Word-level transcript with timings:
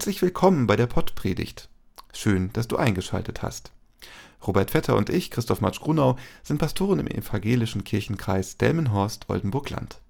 Herzlich 0.00 0.22
willkommen 0.22 0.66
bei 0.66 0.76
der 0.76 0.86
Pottpredigt. 0.86 1.68
Schön, 2.14 2.50
dass 2.54 2.66
du 2.66 2.78
eingeschaltet 2.78 3.42
hast. 3.42 3.70
Robert 4.46 4.70
Vetter 4.70 4.96
und 4.96 5.10
ich, 5.10 5.30
Christoph 5.30 5.60
Matsch-Grunau, 5.60 6.16
sind 6.42 6.56
Pastoren 6.56 7.00
im 7.00 7.06
evangelischen 7.06 7.84
Kirchenkreis 7.84 8.56
Delmenhorst-Oldenburg-Land. 8.56 10.00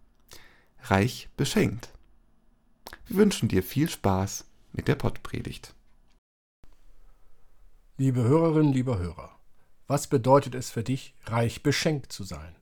Reich 0.85 1.29
beschenkt. 1.37 1.89
Wir 3.09 3.17
wünschen 3.17 3.49
dir 3.49 3.65
viel 3.65 3.91
Spaß 3.91 4.45
mit 4.71 4.87
der 4.87 4.95
Pottpredigt. 4.95 5.75
Liebe 7.97 8.23
Hörerinnen, 8.23 8.73
lieber 8.73 8.97
Hörer, 8.97 9.41
was 9.89 10.07
bedeutet 10.07 10.55
es 10.55 10.71
für 10.71 10.85
dich, 10.85 11.17
reich 11.25 11.65
beschenkt 11.65 12.13
zu 12.13 12.23
sein? 12.23 12.55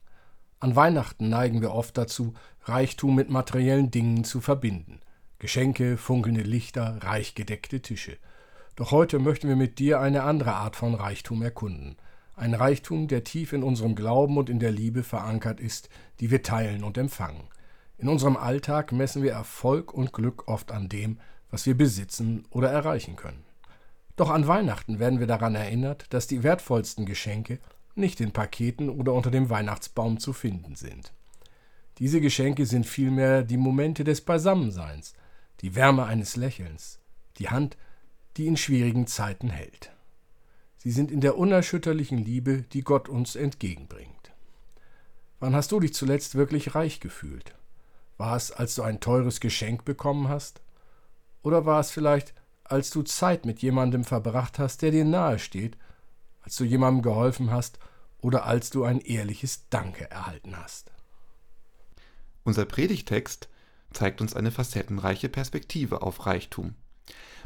An 0.61 0.77
Weihnachten 0.77 1.29
neigen 1.29 1.61
wir 1.61 1.73
oft 1.73 1.99
dazu, 1.99 2.33
Reichtum 2.63 3.15
mit 3.15 3.29
materiellen 3.29 3.91
Dingen 3.91 4.25
zu 4.25 4.41
verbinden. 4.41 5.03
Geschenke, 5.41 5.97
funkelnde 5.97 6.43
Lichter, 6.43 6.99
reich 7.01 7.37
gedeckte 7.37 7.81
Tische. 7.81 8.17
Doch 8.75 8.91
heute 8.91 9.21
möchten 9.21 9.49
wir 9.49 9.55
mit 9.55 9.79
dir 9.79 10.01
eine 10.01 10.25
andere 10.25 10.55
Art 10.55 10.75
von 10.75 10.97
Reichtum 10.97 11.43
erkunden. 11.43 11.97
Ein 12.35 12.55
Reichtum, 12.55 13.07
der 13.07 13.23
tief 13.23 13.53
in 13.53 13.63
unserem 13.63 13.95
Glauben 13.95 14.37
und 14.37 14.51
in 14.51 14.59
der 14.59 14.73
Liebe 14.73 15.05
verankert 15.05 15.61
ist, 15.61 15.91
die 16.19 16.33
wir 16.33 16.43
teilen 16.43 16.83
und 16.83 16.99
empfangen. 16.99 17.45
In 17.99 18.09
unserem 18.09 18.37
Alltag 18.37 18.91
messen 18.91 19.23
wir 19.23 19.31
Erfolg 19.31 19.95
und 19.95 20.13
Glück 20.13 20.49
oft 20.49 20.73
an 20.73 20.89
dem, 20.89 21.21
was 21.53 21.67
wir 21.67 21.77
besitzen 21.77 22.45
oder 22.51 22.71
erreichen 22.71 23.15
können. 23.15 23.45
Doch 24.17 24.31
an 24.31 24.49
Weihnachten 24.49 24.99
werden 24.99 25.21
wir 25.21 25.29
daran 25.29 25.55
erinnert, 25.55 26.13
dass 26.13 26.27
die 26.27 26.43
wertvollsten 26.43 27.07
Geschenke 27.07 27.61
nicht 27.95 28.21
in 28.21 28.33
Paketen 28.33 28.89
oder 28.89 29.13
unter 29.13 29.31
dem 29.31 29.51
Weihnachtsbaum 29.51 30.19
zu 30.19 30.33
finden 30.33 30.75
sind. 30.75 31.13
Diese 31.99 32.21
Geschenke 32.21 32.67
sind 32.67 32.87
vielmehr 32.87 33.45
die 33.45 33.57
Momente 33.57 34.03
des 34.03 34.21
Beisammenseins, 34.21 35.15
die 35.61 35.75
Wärme 35.75 36.05
eines 36.05 36.37
Lächelns, 36.37 37.01
die 37.39 37.49
Hand, 37.49 37.77
die 38.37 38.47
in 38.47 38.57
schwierigen 38.57 39.07
Zeiten 39.07 39.51
hält. 39.51 39.91
Sie 40.77 40.93
sind 40.93 41.11
in 41.11 41.21
der 41.21 41.37
unerschütterlichen 41.37 42.19
Liebe, 42.19 42.63
die 42.63 42.83
Gott 42.83 43.09
uns 43.09 43.35
entgegenbringt. 43.35 44.33
Wann 45.41 45.55
hast 45.55 45.73
du 45.73 45.81
dich 45.81 45.95
zuletzt 45.95 46.35
wirklich 46.37 46.75
reich 46.75 47.01
gefühlt? 47.01 47.55
War 48.17 48.37
es, 48.37 48.51
als 48.51 48.75
du 48.75 48.83
ein 48.83 49.01
teures 49.01 49.41
Geschenk 49.41 49.85
bekommen 49.85 50.29
hast? 50.29 50.61
Oder 51.43 51.67
war 51.67 51.81
es 51.81 51.91
vielleicht, 51.91 52.35
als 52.65 52.91
du 52.91 53.03
Zeit 53.03 53.47
mit 53.47 53.61
jemandem 53.61 54.05
verbracht 54.05 54.59
hast, 54.59 54.83
der 54.83 54.91
dir 54.91 55.05
nahe 55.05 55.39
steht, 55.39 55.77
als 56.43 56.57
du 56.57 56.65
jemandem 56.65 57.03
geholfen 57.03 57.51
hast 57.51 57.79
oder 58.21 58.45
als 58.45 58.71
du 58.71 58.85
ein 58.85 59.01
ehrliches 59.01 59.69
Danke 59.71 60.11
erhalten 60.11 60.57
hast? 60.57 60.93
Unser 62.45 62.65
Predigtext 62.65 63.49
zeigt 63.93 64.21
uns 64.21 64.35
eine 64.35 64.51
facettenreiche 64.51 65.29
Perspektive 65.29 66.03
auf 66.03 66.27
Reichtum. 66.27 66.75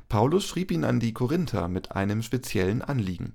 Paulus 0.09 0.45
schrieb 0.47 0.71
ihn 0.71 0.85
an 0.85 1.01
die 1.01 1.13
Korinther 1.13 1.69
mit 1.69 1.93
einem 1.93 2.23
speziellen 2.23 2.83
Anliegen. 2.83 3.35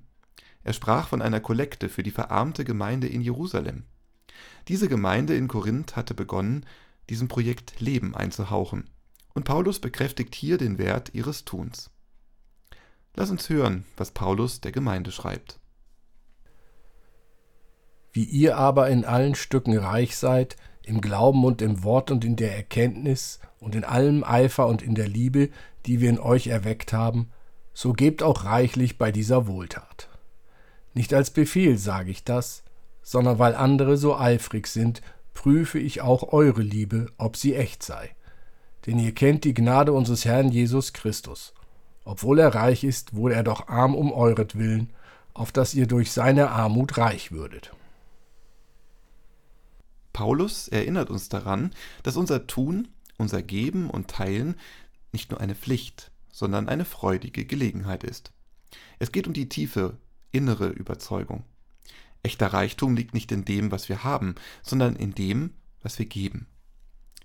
Er 0.64 0.72
sprach 0.72 1.08
von 1.08 1.22
einer 1.22 1.40
Kollekte 1.40 1.88
für 1.88 2.02
die 2.02 2.10
verarmte 2.10 2.64
Gemeinde 2.64 3.08
in 3.08 3.20
Jerusalem. 3.20 3.84
Diese 4.68 4.88
Gemeinde 4.88 5.34
in 5.34 5.48
Korinth 5.48 5.96
hatte 5.96 6.14
begonnen, 6.14 6.66
diesem 7.08 7.28
Projekt 7.28 7.80
Leben 7.80 8.14
einzuhauchen, 8.14 8.90
und 9.34 9.44
Paulus 9.44 9.80
bekräftigt 9.80 10.34
hier 10.34 10.58
den 10.58 10.78
Wert 10.78 11.14
ihres 11.14 11.44
Tuns. 11.44 11.90
Lass 13.14 13.30
uns 13.30 13.48
hören, 13.48 13.84
was 13.96 14.10
Paulus 14.10 14.60
der 14.60 14.72
Gemeinde 14.72 15.10
schreibt. 15.10 15.58
Wie 18.12 18.24
ihr 18.24 18.56
aber 18.56 18.90
in 18.90 19.04
allen 19.04 19.34
Stücken 19.34 19.76
reich 19.76 20.16
seid, 20.16 20.56
im 20.88 21.00
Glauben 21.00 21.44
und 21.44 21.62
im 21.62 21.84
Wort 21.84 22.10
und 22.10 22.24
in 22.24 22.36
der 22.36 22.56
Erkenntnis 22.56 23.40
und 23.60 23.74
in 23.74 23.84
allem 23.84 24.24
Eifer 24.24 24.66
und 24.66 24.82
in 24.82 24.94
der 24.94 25.08
Liebe, 25.08 25.50
die 25.86 26.00
wir 26.00 26.10
in 26.10 26.18
euch 26.18 26.46
erweckt 26.46 26.92
haben, 26.92 27.30
so 27.74 27.92
gebt 27.92 28.22
auch 28.22 28.44
reichlich 28.44 28.98
bei 28.98 29.12
dieser 29.12 29.46
Wohltat. 29.46 30.08
Nicht 30.94 31.14
als 31.14 31.30
Befehl 31.30 31.78
sage 31.78 32.10
ich 32.10 32.24
das, 32.24 32.64
sondern 33.02 33.38
weil 33.38 33.54
andere 33.54 33.96
so 33.96 34.16
eifrig 34.16 34.66
sind, 34.66 35.00
prüfe 35.34 35.78
ich 35.78 36.00
auch 36.00 36.32
eure 36.32 36.62
Liebe, 36.62 37.06
ob 37.18 37.36
sie 37.36 37.54
echt 37.54 37.82
sei. 37.82 38.10
Denn 38.86 38.98
ihr 38.98 39.12
kennt 39.14 39.44
die 39.44 39.54
Gnade 39.54 39.92
unseres 39.92 40.24
Herrn 40.24 40.48
Jesus 40.48 40.92
Christus. 40.92 41.54
Obwohl 42.04 42.38
er 42.38 42.54
reich 42.54 42.84
ist, 42.84 43.14
wurde 43.14 43.34
er 43.34 43.44
doch 43.44 43.68
arm 43.68 43.94
um 43.94 44.12
euretwillen, 44.12 44.90
auf 45.34 45.52
dass 45.52 45.74
ihr 45.74 45.86
durch 45.86 46.10
seine 46.10 46.50
Armut 46.50 46.98
reich 46.98 47.30
würdet. 47.30 47.72
Paulus 50.18 50.66
erinnert 50.66 51.10
uns 51.10 51.28
daran, 51.28 51.70
dass 52.02 52.16
unser 52.16 52.48
Tun, 52.48 52.88
unser 53.18 53.40
Geben 53.40 53.88
und 53.88 54.08
Teilen 54.08 54.56
nicht 55.12 55.30
nur 55.30 55.40
eine 55.40 55.54
Pflicht, 55.54 56.10
sondern 56.32 56.68
eine 56.68 56.84
freudige 56.84 57.44
Gelegenheit 57.44 58.02
ist. 58.02 58.32
Es 58.98 59.12
geht 59.12 59.28
um 59.28 59.32
die 59.32 59.48
tiefe, 59.48 59.96
innere 60.32 60.70
Überzeugung. 60.70 61.44
Echter 62.24 62.48
Reichtum 62.48 62.96
liegt 62.96 63.14
nicht 63.14 63.30
in 63.30 63.44
dem, 63.44 63.70
was 63.70 63.88
wir 63.88 64.02
haben, 64.02 64.34
sondern 64.64 64.96
in 64.96 65.14
dem, 65.14 65.54
was 65.82 66.00
wir 66.00 66.06
geben. 66.06 66.48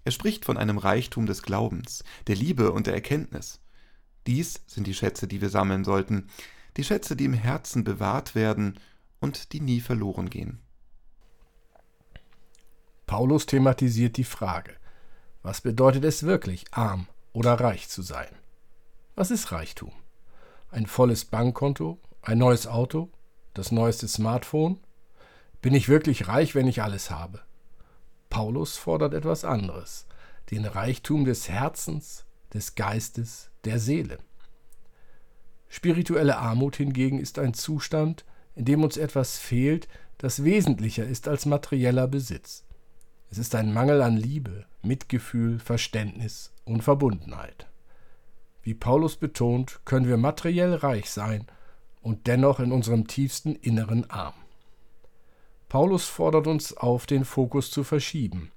Er 0.03 0.12
spricht 0.12 0.46
von 0.46 0.58
einem 0.58 0.78
Reichtum 0.78 1.26
des 1.26 1.42
Glaubens, 1.42 2.03
der 2.28 2.36
Liebe 2.36 2.72
und 2.72 2.86
der 2.86 2.94
Erkenntnis. 2.94 3.59
Dies 4.28 4.62
sind 4.68 4.86
die 4.86 4.94
Schätze, 4.94 5.28
die 5.28 5.42
wir 5.42 5.50
sammeln 5.50 5.84
sollten, 5.84 6.28
die 6.78 6.84
Schätze, 6.84 7.16
die 7.16 7.26
im 7.26 7.34
Herzen 7.34 7.84
bewahrt 7.84 8.36
werden 8.36 8.80
und 9.20 9.52
die 9.52 9.62
nie 9.62 9.80
verloren 9.82 10.30
gehen. 10.30 10.62
Paulus 13.06 13.46
thematisiert 13.46 14.18
die 14.18 14.24
Frage, 14.24 14.74
was 15.41 15.62
bedeutet 15.62 16.06
es 16.06 16.24
wirklich, 16.24 16.66
arm 16.72 17.08
oder 17.34 17.53
reich 17.53 17.90
zu 17.90 18.02
sein? 18.02 18.30
Was 19.16 19.30
ist 19.30 19.52
Reichtum? 19.52 19.91
Ein 20.72 20.88
volles 20.88 21.25
Bankkonto? 21.25 22.00
Ein 22.22 22.38
neues 22.38 22.66
Auto? 22.66 23.09
Das 23.53 23.72
neueste 23.72 24.08
Smartphone? 24.08 24.80
Bin 25.62 25.75
ich 25.75 25.90
wirklich 25.90 26.28
reich, 26.28 26.56
wenn 26.56 26.68
ich 26.68 26.81
alles 26.81 27.12
habe? 27.12 27.41
Paulus 28.30 28.78
fordert 28.78 29.14
etwas 29.14 29.46
anderes, 29.46 30.08
den 30.50 30.66
Reichtum 30.66 31.25
des 31.25 31.50
Herzens, 31.50 32.25
des 32.53 32.75
Geistes, 32.75 33.52
der 33.66 33.80
Seele. 33.80 34.18
Spirituelle 35.70 36.38
Armut 36.38 36.78
hingegen 36.78 37.20
ist 37.20 37.38
ein 37.38 37.53
Zustand, 37.53 38.25
in 38.56 38.66
dem 38.66 38.84
uns 38.84 38.97
etwas 38.97 39.38
fehlt, 39.38 39.88
das 40.18 40.44
wesentlicher 40.44 41.06
ist 41.06 41.28
als 41.28 41.46
materieller 41.46 42.08
Besitz. 42.08 42.64
Es 43.34 43.40
ist 43.40 43.56
ein 43.56 43.74
Mangel 43.74 44.04
an 44.04 44.16
Liebe, 44.16 44.68
Mitgefühl, 44.84 45.58
Verständnis 45.58 46.54
und 46.66 46.84
Verbundenheit. 46.84 47.66
Wie 48.62 48.76
Paulus 48.76 49.16
betont, 49.16 49.80
können 49.86 50.08
wir 50.08 50.18
materiell 50.18 50.76
reich 50.76 51.10
sein 51.10 51.48
und 52.04 52.28
dennoch 52.28 52.60
in 52.60 52.72
unserem 52.72 53.08
tiefsten 53.08 53.56
Inneren 53.56 54.08
arm. 54.08 54.36
Paulus 55.68 56.06
fordert 56.06 56.46
uns 56.46 56.78
auf, 56.78 57.08
den 57.08 57.26
Fokus 57.26 57.72
zu 57.72 57.84
verschieben. 57.84 58.52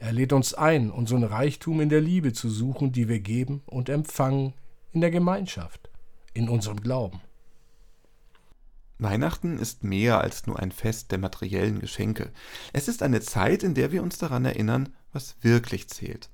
Er 0.00 0.12
lädt 0.12 0.32
uns 0.32 0.54
ein, 0.54 0.90
unseren 0.90 1.22
Reichtum 1.22 1.80
in 1.80 1.88
der 1.88 2.00
Liebe 2.00 2.32
zu 2.32 2.50
suchen, 2.50 2.90
die 2.90 3.08
wir 3.08 3.20
geben 3.20 3.62
und 3.66 3.88
empfangen 3.88 4.54
in 4.90 5.02
der 5.02 5.12
Gemeinschaft, 5.12 5.88
in 6.34 6.48
unserem 6.48 6.80
Glauben. 6.80 7.20
Weihnachten 8.98 9.58
ist 9.58 9.84
mehr 9.84 10.20
als 10.20 10.46
nur 10.46 10.58
ein 10.58 10.72
Fest 10.72 11.10
der 11.10 11.18
materiellen 11.18 11.80
Geschenke. 11.80 12.32
Es 12.72 12.88
ist 12.88 13.02
eine 13.02 13.20
Zeit, 13.20 13.62
in 13.62 13.74
der 13.74 13.92
wir 13.92 14.02
uns 14.02 14.16
daran 14.16 14.44
erinnern, 14.44 14.88
was 15.12 15.36
wirklich 15.42 15.88
zählt. 15.88 16.30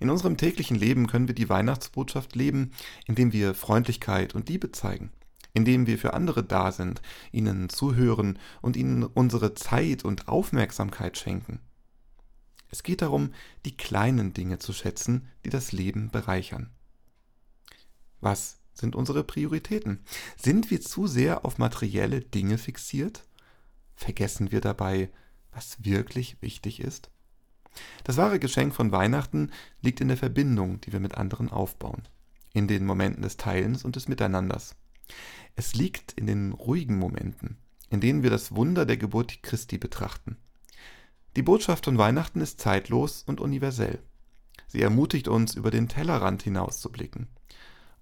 In 0.00 0.08
unserem 0.08 0.36
täglichen 0.36 0.76
Leben 0.76 1.08
können 1.08 1.28
wir 1.28 1.34
die 1.34 1.48
Weihnachtsbotschaft 1.48 2.36
leben, 2.36 2.72
indem 3.06 3.32
wir 3.32 3.54
Freundlichkeit 3.54 4.34
und 4.34 4.48
Liebe 4.48 4.70
zeigen, 4.72 5.12
indem 5.54 5.86
wir 5.86 5.98
für 5.98 6.14
andere 6.14 6.44
da 6.44 6.72
sind, 6.72 7.02
ihnen 7.32 7.68
zuhören 7.68 8.38
und 8.62 8.76
ihnen 8.76 9.02
unsere 9.02 9.54
Zeit 9.54 10.04
und 10.04 10.28
Aufmerksamkeit 10.28 11.18
schenken. 11.18 11.60
Es 12.70 12.82
geht 12.82 13.02
darum, 13.02 13.32
die 13.64 13.76
kleinen 13.76 14.34
Dinge 14.34 14.58
zu 14.58 14.72
schätzen, 14.72 15.28
die 15.44 15.50
das 15.50 15.72
Leben 15.72 16.10
bereichern. 16.10 16.70
Was 18.20 18.57
sind 18.78 18.94
unsere 18.94 19.24
Prioritäten? 19.24 20.04
Sind 20.36 20.70
wir 20.70 20.80
zu 20.80 21.06
sehr 21.06 21.44
auf 21.44 21.58
materielle 21.58 22.20
Dinge 22.20 22.58
fixiert? 22.58 23.24
Vergessen 23.94 24.52
wir 24.52 24.60
dabei, 24.60 25.10
was 25.52 25.84
wirklich 25.84 26.40
wichtig 26.40 26.80
ist? 26.80 27.10
Das 28.04 28.16
wahre 28.16 28.38
Geschenk 28.38 28.74
von 28.74 28.92
Weihnachten 28.92 29.50
liegt 29.82 30.00
in 30.00 30.08
der 30.08 30.16
Verbindung, 30.16 30.80
die 30.80 30.92
wir 30.92 31.00
mit 31.00 31.16
anderen 31.16 31.48
aufbauen, 31.50 32.02
in 32.52 32.68
den 32.68 32.86
Momenten 32.86 33.22
des 33.22 33.36
Teilens 33.36 33.84
und 33.84 33.96
des 33.96 34.08
Miteinanders. 34.08 34.76
Es 35.56 35.74
liegt 35.74 36.12
in 36.12 36.26
den 36.26 36.52
ruhigen 36.52 36.98
Momenten, 36.98 37.58
in 37.90 38.00
denen 38.00 38.22
wir 38.22 38.30
das 38.30 38.54
Wunder 38.54 38.86
der 38.86 38.96
Geburt 38.96 39.42
Christi 39.42 39.78
betrachten. 39.78 40.36
Die 41.36 41.42
Botschaft 41.42 41.84
von 41.84 41.98
Weihnachten 41.98 42.40
ist 42.40 42.60
zeitlos 42.60 43.22
und 43.26 43.40
universell. 43.40 44.00
Sie 44.66 44.82
ermutigt 44.82 45.28
uns, 45.28 45.54
über 45.54 45.70
den 45.70 45.88
Tellerrand 45.88 46.42
hinauszublicken. 46.42 47.28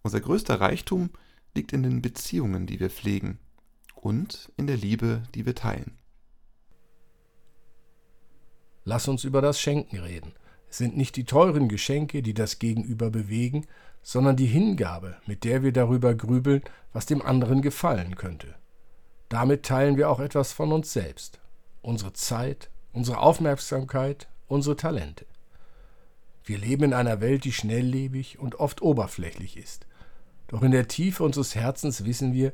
Unser 0.06 0.20
größter 0.20 0.60
Reichtum 0.60 1.10
liegt 1.56 1.72
in 1.72 1.82
den 1.82 2.00
Beziehungen, 2.00 2.68
die 2.68 2.78
wir 2.78 2.90
pflegen 2.90 3.40
und 3.96 4.52
in 4.56 4.68
der 4.68 4.76
Liebe, 4.76 5.24
die 5.34 5.46
wir 5.46 5.56
teilen. 5.56 5.98
Lass 8.84 9.08
uns 9.08 9.24
über 9.24 9.42
das 9.42 9.60
Schenken 9.60 9.98
reden. 9.98 10.32
Es 10.70 10.78
sind 10.78 10.96
nicht 10.96 11.16
die 11.16 11.24
teuren 11.24 11.68
Geschenke, 11.68 12.22
die 12.22 12.34
das 12.34 12.60
Gegenüber 12.60 13.10
bewegen, 13.10 13.66
sondern 14.00 14.36
die 14.36 14.46
Hingabe, 14.46 15.16
mit 15.26 15.42
der 15.42 15.64
wir 15.64 15.72
darüber 15.72 16.14
grübeln, 16.14 16.62
was 16.92 17.06
dem 17.06 17.20
anderen 17.20 17.60
gefallen 17.60 18.14
könnte. 18.14 18.54
Damit 19.28 19.64
teilen 19.64 19.96
wir 19.96 20.08
auch 20.08 20.20
etwas 20.20 20.52
von 20.52 20.70
uns 20.70 20.92
selbst, 20.92 21.40
unsere 21.82 22.12
Zeit, 22.12 22.70
unsere 22.92 23.18
Aufmerksamkeit, 23.18 24.28
unsere 24.46 24.76
Talente. 24.76 25.26
Wir 26.44 26.58
leben 26.58 26.84
in 26.84 26.94
einer 26.94 27.20
Welt, 27.20 27.42
die 27.42 27.50
schnelllebig 27.50 28.38
und 28.38 28.60
oft 28.60 28.82
oberflächlich 28.82 29.56
ist. 29.56 29.84
Doch 30.48 30.62
in 30.62 30.70
der 30.70 30.88
Tiefe 30.88 31.24
unseres 31.24 31.54
Herzens 31.54 32.04
wissen 32.04 32.32
wir, 32.32 32.52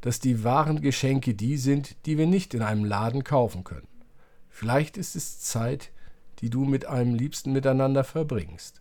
dass 0.00 0.20
die 0.20 0.44
wahren 0.44 0.80
Geschenke 0.80 1.34
die 1.34 1.56
sind, 1.56 1.96
die 2.06 2.18
wir 2.18 2.26
nicht 2.26 2.54
in 2.54 2.62
einem 2.62 2.84
Laden 2.84 3.24
kaufen 3.24 3.64
können. 3.64 3.88
Vielleicht 4.48 4.96
ist 4.96 5.16
es 5.16 5.40
Zeit, 5.40 5.90
die 6.40 6.50
du 6.50 6.64
mit 6.64 6.86
einem 6.86 7.14
Liebsten 7.14 7.52
miteinander 7.52 8.04
verbringst. 8.04 8.80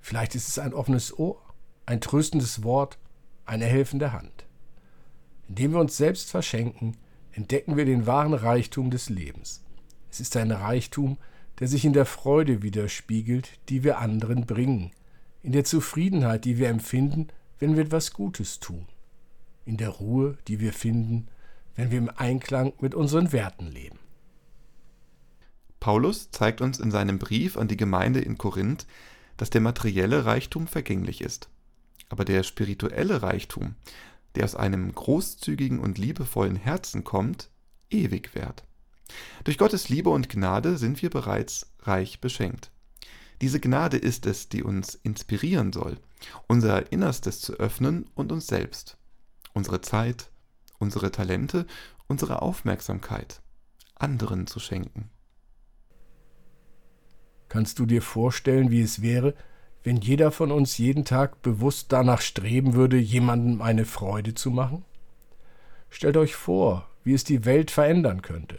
Vielleicht 0.00 0.34
ist 0.34 0.48
es 0.48 0.58
ein 0.58 0.74
offenes 0.74 1.16
Ohr, 1.18 1.40
ein 1.84 2.00
tröstendes 2.00 2.62
Wort, 2.62 2.98
eine 3.44 3.64
helfende 3.64 4.12
Hand. 4.12 4.46
Indem 5.48 5.72
wir 5.72 5.80
uns 5.80 5.96
selbst 5.96 6.30
verschenken, 6.30 6.96
entdecken 7.32 7.76
wir 7.76 7.84
den 7.84 8.06
wahren 8.06 8.34
Reichtum 8.34 8.90
des 8.90 9.08
Lebens. 9.08 9.62
Es 10.10 10.20
ist 10.20 10.36
ein 10.36 10.50
Reichtum, 10.50 11.18
der 11.60 11.68
sich 11.68 11.84
in 11.84 11.92
der 11.92 12.06
Freude 12.06 12.62
widerspiegelt, 12.62 13.50
die 13.68 13.84
wir 13.84 13.98
anderen 13.98 14.46
bringen, 14.46 14.92
in 15.42 15.52
der 15.52 15.64
Zufriedenheit, 15.64 16.44
die 16.44 16.58
wir 16.58 16.68
empfinden, 16.68 17.28
wenn 17.58 17.76
wir 17.76 17.84
etwas 17.84 18.12
Gutes 18.12 18.60
tun, 18.60 18.86
in 19.64 19.76
der 19.76 19.90
Ruhe, 19.90 20.38
die 20.48 20.60
wir 20.60 20.72
finden, 20.72 21.28
wenn 21.74 21.90
wir 21.90 21.98
im 21.98 22.10
Einklang 22.14 22.72
mit 22.80 22.94
unseren 22.94 23.32
Werten 23.32 23.66
leben. 23.66 23.98
Paulus 25.80 26.30
zeigt 26.30 26.60
uns 26.60 26.80
in 26.80 26.90
seinem 26.90 27.18
Brief 27.18 27.56
an 27.56 27.68
die 27.68 27.76
Gemeinde 27.76 28.20
in 28.20 28.38
Korinth, 28.38 28.86
dass 29.36 29.50
der 29.50 29.60
materielle 29.60 30.24
Reichtum 30.24 30.66
vergänglich 30.66 31.20
ist. 31.20 31.48
Aber 32.08 32.24
der 32.24 32.42
spirituelle 32.42 33.22
Reichtum, 33.22 33.74
der 34.34 34.44
aus 34.44 34.54
einem 34.54 34.92
großzügigen 34.92 35.78
und 35.78 35.98
liebevollen 35.98 36.56
Herzen 36.56 37.04
kommt, 37.04 37.50
ewig 37.90 38.34
währt. 38.34 38.64
Durch 39.44 39.58
Gottes 39.58 39.88
Liebe 39.88 40.10
und 40.10 40.28
Gnade 40.28 40.78
sind 40.78 41.02
wir 41.02 41.10
bereits 41.10 41.72
reich 41.82 42.20
beschenkt. 42.20 42.70
Diese 43.40 43.60
Gnade 43.60 43.96
ist 43.96 44.26
es, 44.26 44.48
die 44.48 44.62
uns 44.62 44.94
inspirieren 44.94 45.72
soll, 45.72 45.98
unser 46.46 46.92
Innerstes 46.92 47.40
zu 47.40 47.54
öffnen 47.54 48.08
und 48.14 48.32
uns 48.32 48.46
selbst, 48.46 48.96
unsere 49.52 49.80
Zeit, 49.80 50.30
unsere 50.78 51.10
Talente, 51.10 51.66
unsere 52.08 52.42
Aufmerksamkeit 52.42 53.40
anderen 53.94 54.46
zu 54.46 54.60
schenken. 54.60 55.10
Kannst 57.48 57.78
du 57.78 57.86
dir 57.86 58.02
vorstellen, 58.02 58.70
wie 58.70 58.82
es 58.82 59.02
wäre, 59.02 59.34
wenn 59.82 59.96
jeder 59.96 60.32
von 60.32 60.50
uns 60.50 60.78
jeden 60.78 61.04
Tag 61.04 61.42
bewusst 61.42 61.92
danach 61.92 62.20
streben 62.20 62.74
würde, 62.74 62.98
jemandem 62.98 63.62
eine 63.62 63.84
Freude 63.84 64.34
zu 64.34 64.50
machen? 64.50 64.84
Stellt 65.88 66.16
euch 66.16 66.34
vor, 66.34 66.88
wie 67.04 67.14
es 67.14 67.24
die 67.24 67.44
Welt 67.44 67.70
verändern 67.70 68.20
könnte. 68.20 68.58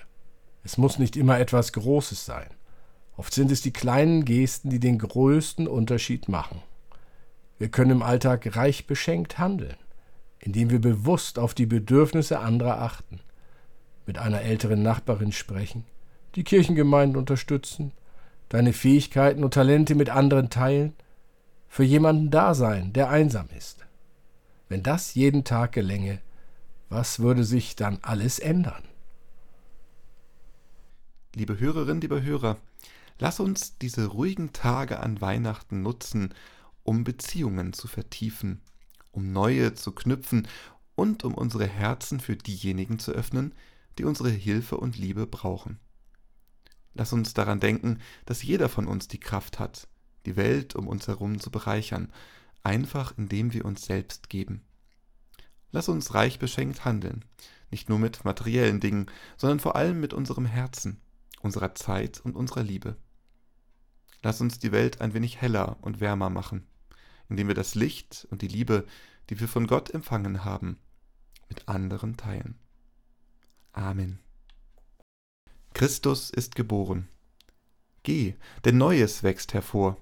Es 0.64 0.78
muss 0.78 1.00
nicht 1.00 1.18
immer 1.18 1.38
etwas 1.38 1.74
Großes 1.74 2.26
sein. 2.26 2.50
Oft 3.18 3.34
sind 3.34 3.52
es 3.52 3.62
die 3.62 3.74
kleinen 3.74 4.26
Gesten, 4.26 4.70
die 4.70 4.80
den 4.80 5.00
größten 5.00 5.68
Unterschied 5.68 6.30
machen. 6.30 6.62
Wir 7.60 7.70
können 7.70 7.92
im 7.92 8.04
Alltag 8.04 8.56
reich 8.56 8.86
beschenkt 8.88 9.40
handeln, 9.40 9.76
indem 10.40 10.70
wir 10.70 10.80
bewusst 10.80 11.40
auf 11.40 11.54
die 11.54 11.66
Bedürfnisse 11.66 12.40
anderer 12.40 12.82
achten, 12.82 13.20
mit 14.06 14.18
einer 14.18 14.42
älteren 14.42 14.84
Nachbarin 14.84 15.32
sprechen, 15.32 15.84
die 16.36 16.44
Kirchengemeinde 16.44 17.18
unterstützen, 17.20 17.92
deine 18.50 18.74
Fähigkeiten 18.74 19.44
und 19.44 19.54
Talente 19.54 19.96
mit 19.96 20.10
anderen 20.10 20.50
teilen, 20.50 20.94
für 21.68 21.84
jemanden 21.84 22.32
da 22.32 22.54
sein, 22.54 22.94
der 22.94 23.10
einsam 23.10 23.48
ist. 23.58 23.86
Wenn 24.70 24.84
das 24.84 25.16
jeden 25.16 25.44
Tag 25.44 25.74
gelänge, 25.74 26.20
was 26.90 27.20
würde 27.20 27.44
sich 27.44 27.76
dann 27.76 28.00
alles 28.02 28.40
ändern? 28.40 28.84
Liebe 31.36 31.60
Hörerinnen, 31.60 32.02
liebe 32.02 32.24
Hörer, 32.24 32.58
lass 33.20 33.40
uns 33.40 33.78
diese 33.78 34.08
ruhigen 34.08 34.54
Tage 34.54 35.00
an 35.00 35.20
Weihnachten 35.20 35.82
nutzen, 35.82 36.34
um 36.88 37.04
Beziehungen 37.04 37.74
zu 37.74 37.90
vertiefen, 37.90 38.62
um 39.12 39.34
neue 39.34 39.74
zu 39.74 39.92
knüpfen 39.92 40.48
und 40.96 41.26
um 41.26 41.34
unsere 41.34 41.68
Herzen 41.68 42.22
für 42.22 42.38
diejenigen 42.38 42.98
zu 42.98 43.12
öffnen, 43.12 43.54
die 43.98 44.06
unsere 44.06 44.30
Hilfe 44.30 44.78
und 44.78 44.98
Liebe 44.98 45.28
brauchen. 45.28 45.80
Lass 46.94 47.12
uns 47.12 47.34
daran 47.34 47.60
denken, 47.60 48.00
dass 48.26 48.42
jeder 48.42 48.70
von 48.70 48.88
uns 48.88 49.10
die 49.10 49.20
Kraft 49.20 49.60
hat, 49.60 49.90
die 50.26 50.38
Welt 50.38 50.78
um 50.78 50.88
uns 50.88 51.10
herum 51.10 51.42
zu 51.42 51.52
bereichern, 51.52 52.10
einfach 52.64 53.14
indem 53.18 53.52
wir 53.52 53.66
uns 53.66 53.86
selbst 53.86 54.30
geben. 54.30 54.62
Lass 55.74 55.90
uns 55.90 56.14
reich 56.14 56.40
beschenkt 56.40 56.86
handeln, 56.86 57.26
nicht 57.70 57.90
nur 57.90 58.00
mit 58.00 58.24
materiellen 58.24 58.80
Dingen, 58.80 59.08
sondern 59.36 59.60
vor 59.60 59.76
allem 59.76 60.00
mit 60.00 60.14
unserem 60.14 60.46
Herzen, 60.46 61.02
unserer 61.42 61.76
Zeit 61.76 62.22
und 62.22 62.38
unserer 62.38 62.64
Liebe. 62.64 62.96
Lass 64.24 64.40
uns 64.40 64.58
die 64.58 64.72
Welt 64.72 65.02
ein 65.02 65.14
wenig 65.14 65.42
heller 65.42 65.78
und 65.82 66.00
wärmer 66.00 66.30
machen, 66.30 66.66
indem 67.30 67.48
wir 67.48 67.56
das 67.56 67.76
Licht 67.76 68.28
und 68.32 68.42
die 68.42 68.48
Liebe, 68.48 68.86
die 69.30 69.40
wir 69.40 69.48
von 69.48 69.68
Gott 69.68 69.90
empfangen 69.94 70.44
haben, 70.46 70.78
mit 71.50 71.68
anderen 71.68 72.18
teilen. 72.18 72.56
Amen. 73.74 74.20
Christus 75.74 76.30
ist 76.30 76.56
geboren. 76.56 77.08
Geh, 78.04 78.36
denn 78.66 78.78
Neues 78.78 79.22
wächst 79.24 79.54
hervor. 79.54 79.98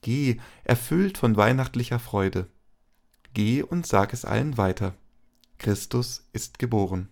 Geh, 0.00 0.38
erfüllt 0.64 1.18
von 1.18 1.36
weihnachtlicher 1.36 1.98
Freude. 1.98 2.48
Geh 3.34 3.62
und 3.62 3.86
sag 3.86 4.12
es 4.12 4.24
allen 4.24 4.56
weiter. 4.56 4.94
Christus 5.58 6.28
ist 6.32 6.58
geboren. 6.58 7.08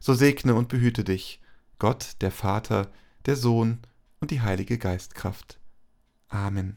So 0.00 0.14
segne 0.14 0.54
und 0.54 0.68
behüte 0.68 1.04
dich, 1.04 1.40
Gott, 1.78 2.16
der 2.20 2.30
Vater, 2.30 2.90
der 3.26 3.36
Sohn 3.36 3.80
und 4.20 4.30
die 4.30 4.40
Heilige 4.40 4.78
Geistkraft. 4.78 5.58
Amen. 6.28 6.76